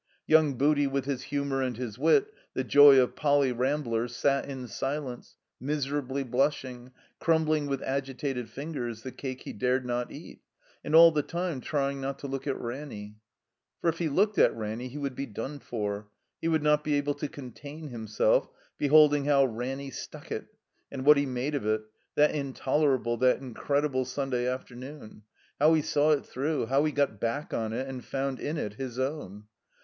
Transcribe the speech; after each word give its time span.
Yotmg 0.27 0.57
Booty, 0.57 0.87
with 0.87 1.05
his 1.05 1.21
humor 1.25 1.61
and 1.61 1.77
his 1.77 1.99
wit, 1.99 2.33
the 2.55 2.63
joy 2.63 2.99
of 2.99 3.15
Poly. 3.15 3.51
Ramblers, 3.51 4.15
sat 4.15 4.49
in 4.49 4.67
silence, 4.67 5.35
miserably 5.59 6.23
blushing, 6.23 6.91
crumbling 7.19 7.67
with 7.67 7.83
agitated 7.83 8.49
fingers 8.49 9.03
the 9.03 9.11
cake 9.11 9.41
he 9.41 9.53
dared 9.53 9.85
not 9.85 10.11
eat, 10.11 10.41
and 10.83 10.95
all 10.95 11.11
the 11.11 11.21
time 11.21 11.61
trying 11.61 12.01
not 12.01 12.17
to 12.17 12.25
look 12.25 12.47
at 12.47 12.59
Ranny. 12.59 13.17
For 13.79 13.89
if 13.91 13.99
he 13.99 14.09
looked 14.09 14.39
at 14.39 14.55
Ranny 14.57 14.87
he 14.87 14.97
would 14.97 15.13
be 15.13 15.27
done 15.27 15.59
for; 15.59 16.07
he 16.41 16.47
would 16.47 16.63
not 16.63 16.83
be 16.83 16.95
able 16.95 17.13
to 17.13 17.27
contain 17.27 17.89
himself, 17.89 18.49
beholding 18.79 19.25
how' 19.25 19.45
Ranny 19.45 19.91
stuck 19.91 20.31
it, 20.31 20.47
and 20.91 21.05
what 21.05 21.17
he 21.17 21.27
made 21.27 21.53
of 21.53 21.63
it, 21.67 21.83
that 22.15 22.33
intolerable, 22.33 23.17
that 23.17 23.37
incredible 23.39 24.05
Stmday 24.05 24.51
afternoon;, 24.51 25.21
how 25.59 25.75
he 25.75 25.83
saw 25.83 26.09
it 26.09 26.25
through; 26.25 26.65
how 26.65 26.85
he 26.85 26.91
got 26.91 27.19
back 27.19 27.53
on 27.53 27.71
it 27.71 27.87
and 27.87 28.03
found 28.03 28.39
S3 28.39 28.41
THE 28.41 28.47
COMBINED 28.47 28.55
MAZE 28.57 28.63
in 28.65 28.71
it 28.71 28.83
his 28.83 28.97
own. 28.97 29.43